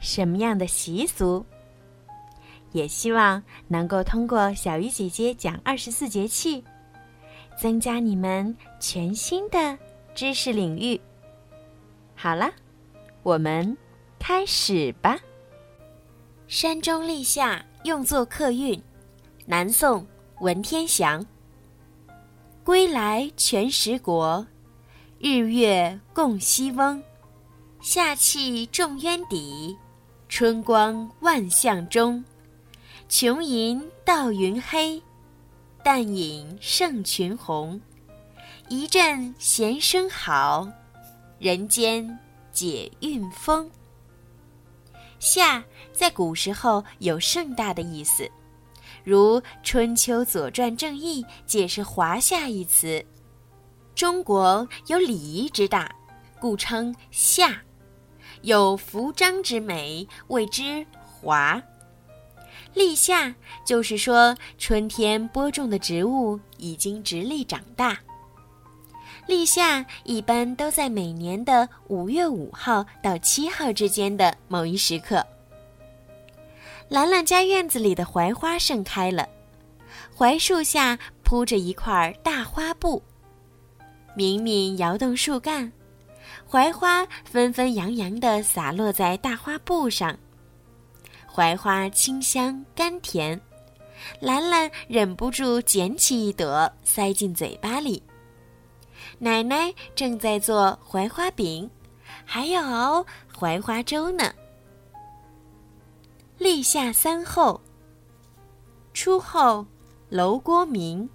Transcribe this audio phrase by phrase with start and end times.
[0.00, 1.44] 什么样的习俗？
[2.72, 6.62] 也希望能够通过小鱼姐姐讲二十四节气，
[7.58, 9.78] 增加你们全新的
[10.14, 11.00] 知识领域。
[12.14, 12.50] 好了，
[13.22, 13.76] 我们
[14.18, 15.18] 开始吧。
[16.46, 18.80] 山中立夏，用作客运。
[19.46, 20.06] 南宋
[20.40, 21.24] 文天祥。
[22.64, 24.46] 归来全食国，
[25.18, 27.02] 日月共西翁。
[27.80, 29.74] 夏气重渊底。
[30.28, 32.22] 春光万象中，
[33.08, 35.02] 琼银到云黑，
[35.82, 37.80] 淡影胜群红。
[38.68, 40.68] 一阵弦声好，
[41.38, 42.18] 人间
[42.52, 43.68] 解韵风。
[45.18, 48.30] 夏在古时候有盛大的意思，
[49.02, 53.04] 如《春秋左传正义》解释“华夏”一词。
[53.94, 55.90] 中国有礼仪之大，
[56.38, 57.62] 故称夏。
[58.42, 61.60] 有服章之美，谓之华。
[62.74, 67.98] 立夏就是说春天播种的植物已经直立长大。
[69.26, 75.26] 立夏一般都在每年的五月五号到七号之间的某一时刻。
[76.88, 79.28] 兰兰家院子里的槐花盛开了，
[80.16, 83.02] 槐树下铺着一块大花布，
[84.14, 85.70] 明明摇动树干。
[86.46, 90.16] 槐花纷纷扬扬地洒落在大花布上，
[91.26, 93.40] 槐花清香甘甜，
[94.20, 98.02] 兰兰忍不住捡起一朵塞进嘴巴里。
[99.18, 101.70] 奶奶正在做槐花饼，
[102.24, 104.32] 还要熬槐花粥呢。
[106.38, 107.60] 立夏三候：
[108.94, 109.66] 初候
[110.08, 111.08] 楼锅鸣，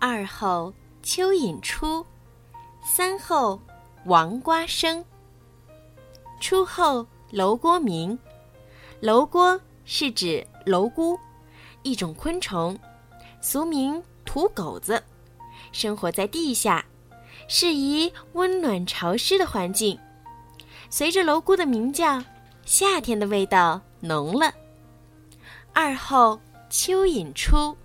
[0.00, 0.72] 二候
[1.02, 2.06] 蚯蚓出，
[2.82, 3.60] 三候。
[4.04, 5.04] 王瓜生。
[6.40, 8.18] 初后楼锅鸣，
[9.00, 11.18] 楼郭是指蝼蛄，
[11.82, 12.78] 一种昆虫，
[13.40, 15.02] 俗名土狗子，
[15.72, 16.84] 生活在地下，
[17.48, 19.98] 适宜温暖潮湿的环境。
[20.90, 22.22] 随着蝼蛄的鸣叫，
[22.64, 24.54] 夏天的味道浓了。
[25.74, 27.76] 二后蚯蚓出，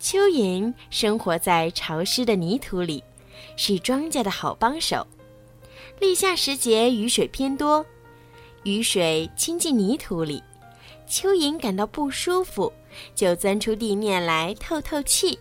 [0.00, 3.02] 蚯蚓生活在潮湿的泥土里。
[3.56, 5.06] 是庄稼的好帮手。
[6.00, 7.84] 立夏时节，雨水偏多，
[8.62, 10.42] 雨水侵进泥土里，
[11.08, 12.72] 蚯蚓感到不舒服，
[13.14, 15.38] 就钻出地面来透透气。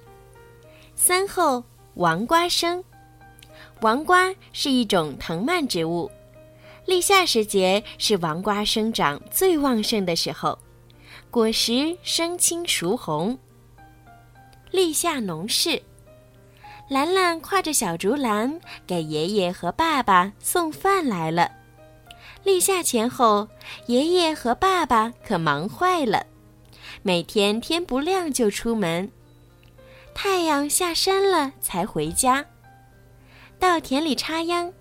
[0.96, 1.63] 三后
[1.94, 2.84] 王瓜生，
[3.81, 6.09] 王瓜是一种藤蔓植物，
[6.85, 10.58] 立夏时节是王瓜生长最旺盛的时候，
[11.29, 13.38] 果实生青熟红。
[14.72, 15.81] 立夏农事。
[16.89, 21.51] 兰兰挎着小竹篮，给爷爷和爸爸送饭来了。
[22.43, 23.45] 立夏前后，
[23.87, 26.25] 爷爷和爸爸可忙坏了，
[27.01, 29.11] 每天天不亮就出门，
[30.13, 32.45] 太阳下山了才回家。
[33.59, 34.71] 稻田里插秧，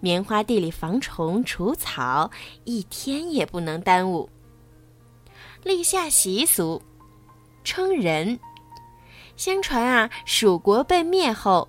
[0.00, 2.30] 棉花地里防虫除草，
[2.64, 4.30] 一天也不能耽误。
[5.64, 6.80] 立夏习俗，
[7.62, 8.40] 称人。
[9.44, 11.68] 相传啊，蜀国被灭后，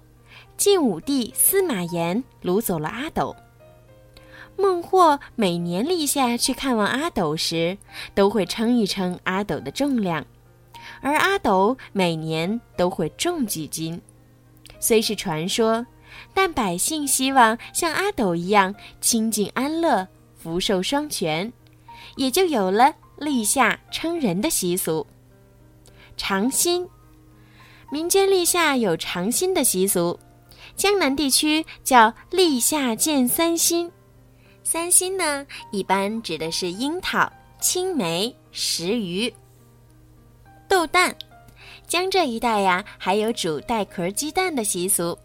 [0.55, 3.35] 晋武帝司马炎掳走了阿斗。
[4.55, 7.75] 孟获每年立夏去看望阿斗时，
[8.13, 10.23] 都会称一称阿斗的重量，
[11.01, 13.99] 而阿斗每年都会重几斤。
[14.79, 15.83] 虽是传说，
[16.31, 20.07] 但百姓希望像阿斗一样清静安乐、
[20.37, 21.51] 福寿双全，
[22.17, 25.07] 也就有了立夏称人的习俗。
[26.15, 26.87] 尝新。
[27.93, 30.19] 民间立夏有尝新的习俗，
[30.75, 33.87] 江南地区叫立夏见三新。
[34.63, 37.31] 三新呢，一般指的是樱桃、
[37.61, 39.31] 青梅、石鱼、
[40.67, 41.15] 豆蛋。
[41.85, 45.15] 江浙一带呀，还有煮带壳鸡蛋的习俗。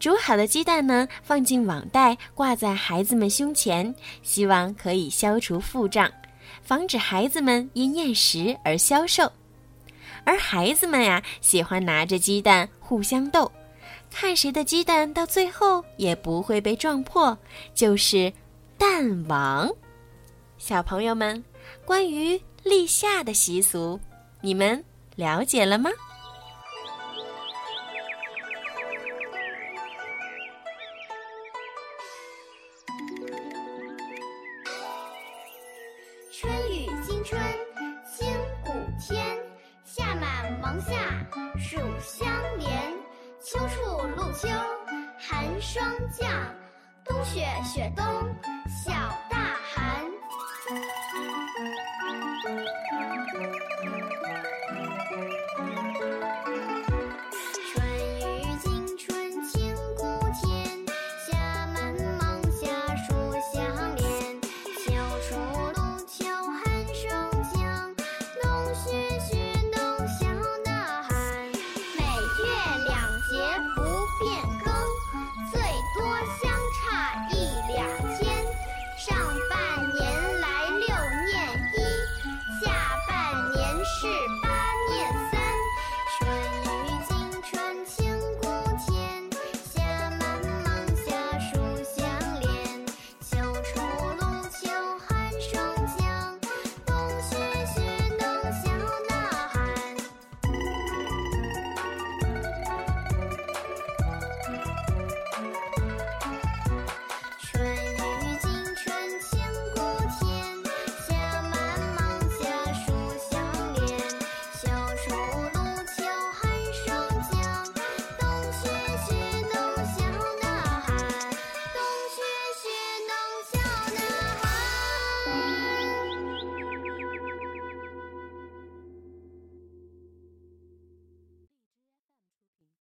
[0.00, 6.10] 煮好的鸡蛋呢，放进网袋，挂在孩子们胸前，希望可以消除腹胀，
[6.62, 9.30] 防止孩子们因厌食而消瘦。
[10.26, 13.50] 而孩子们呀，喜欢拿着鸡蛋互相斗，
[14.10, 17.38] 看谁的鸡蛋到最后也不会被撞破，
[17.72, 18.32] 就是
[18.76, 19.70] 蛋王。
[20.58, 21.42] 小朋友们，
[21.84, 24.00] 关于立夏的习俗，
[24.40, 24.84] 你们
[25.14, 25.90] 了解了吗？
[41.76, 42.26] 暑相
[42.58, 42.70] 连。
[43.38, 44.48] 秋处露秋
[45.18, 46.26] 寒霜降，
[47.04, 48.04] 冬雪雪冬
[48.66, 48.92] 小。